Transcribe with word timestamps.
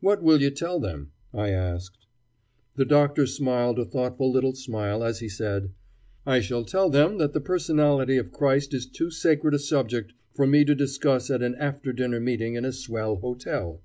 "What 0.00 0.20
will 0.20 0.42
you 0.42 0.50
tell 0.50 0.80
them?" 0.80 1.12
I 1.32 1.50
asked. 1.50 2.08
The 2.74 2.84
Doctor 2.84 3.24
smiled 3.24 3.78
a 3.78 3.84
thoughtful 3.84 4.32
little 4.32 4.56
smile 4.56 5.04
as 5.04 5.20
he 5.20 5.28
said: 5.28 5.70
"I 6.26 6.40
shall 6.40 6.64
tell 6.64 6.90
them 6.90 7.18
that 7.18 7.34
the 7.34 7.40
personality 7.40 8.16
of 8.16 8.32
Christ 8.32 8.74
is 8.74 8.84
too 8.84 9.12
sacred 9.12 9.54
a 9.54 9.60
subject 9.60 10.12
for 10.34 10.44
me 10.48 10.64
to 10.64 10.74
discuss 10.74 11.30
at 11.30 11.40
an 11.40 11.54
after 11.54 11.92
dinner 11.92 12.18
meeting 12.18 12.54
in 12.54 12.64
a 12.64 12.72
swell 12.72 13.14
hotel." 13.14 13.80